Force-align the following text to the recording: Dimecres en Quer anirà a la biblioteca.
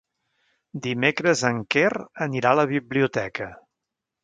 Dimecres 0.85 1.43
en 1.51 1.59
Quer 1.77 1.91
anirà 2.27 2.55
a 2.55 2.59
la 2.63 2.67
biblioteca. 2.75 3.53